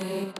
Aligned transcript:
away. 0.00 0.39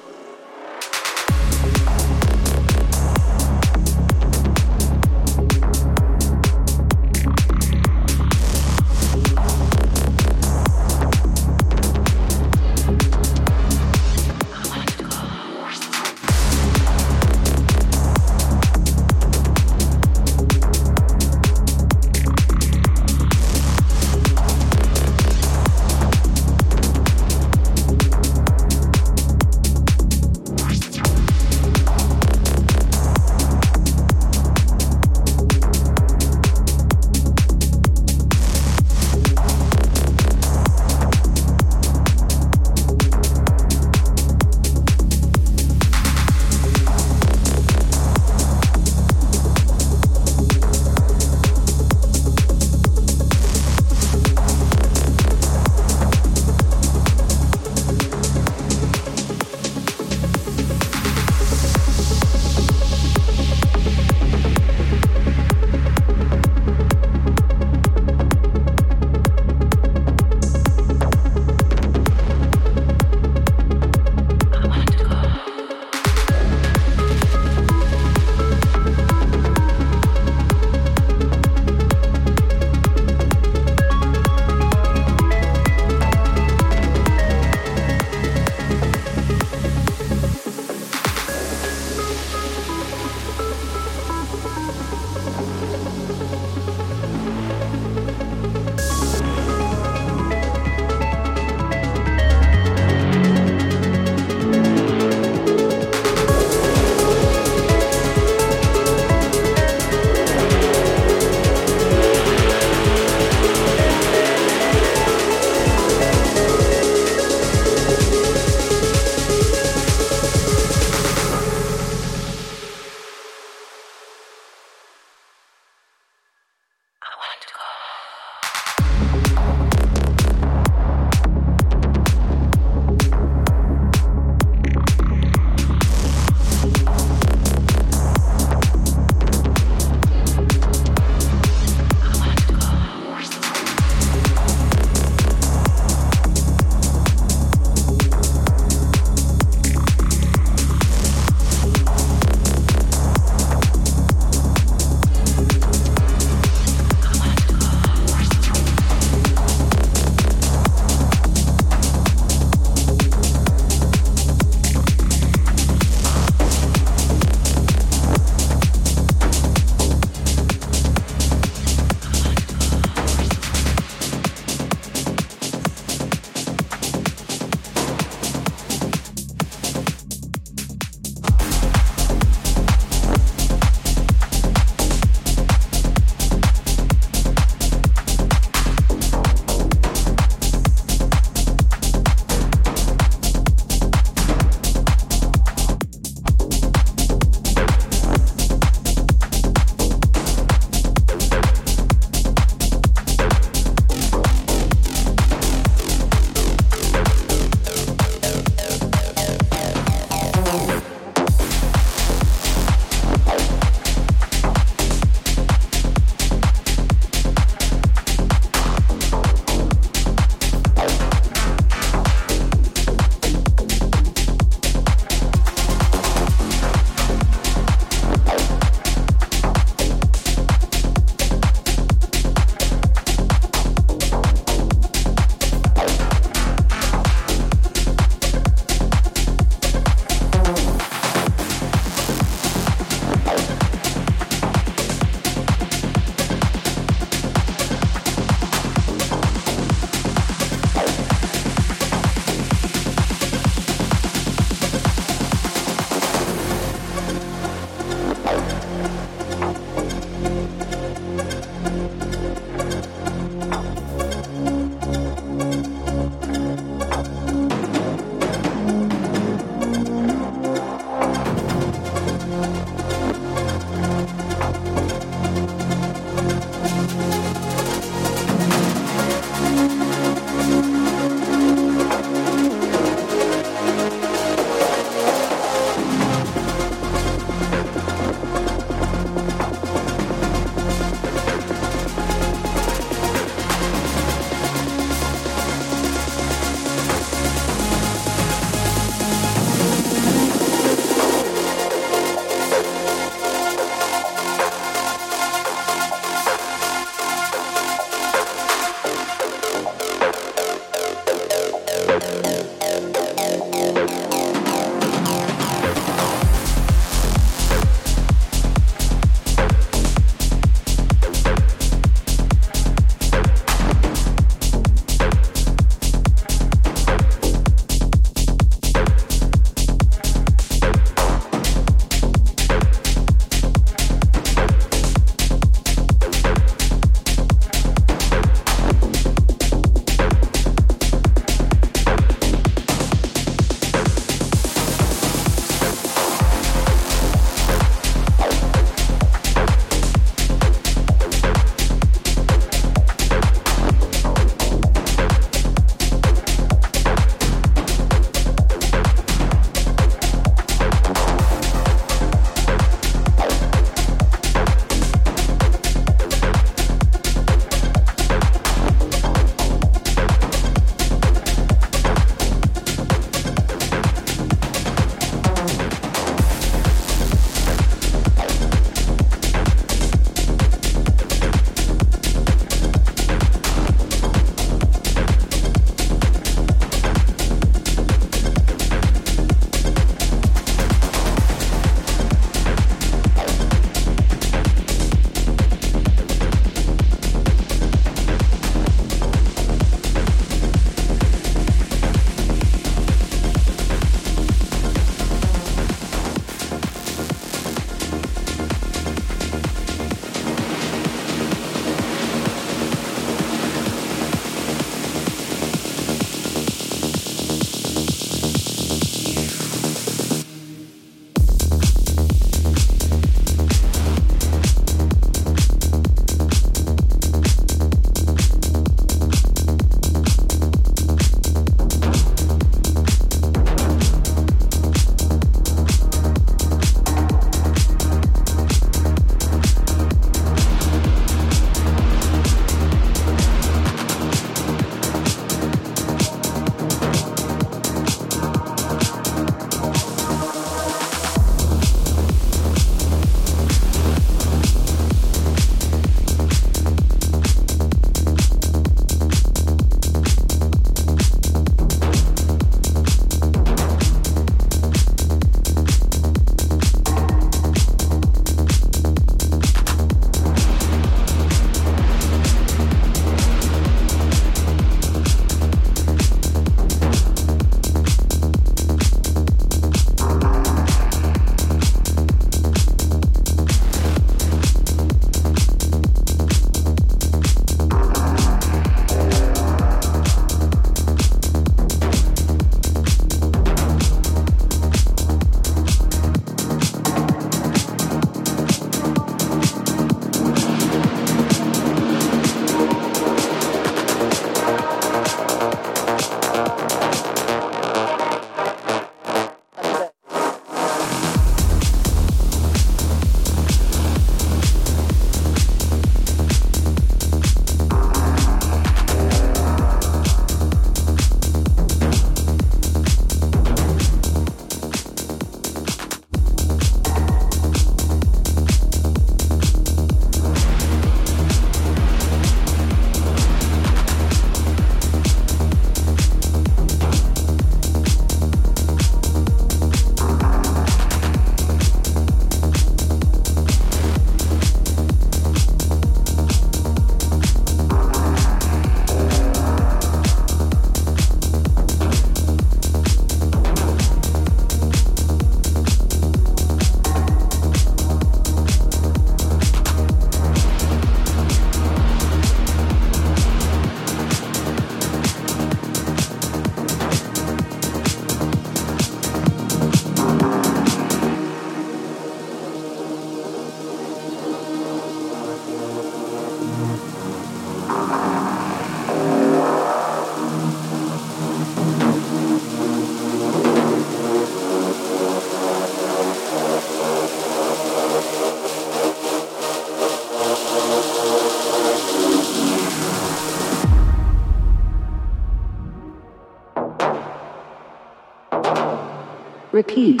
Repeat. 599.60 600.00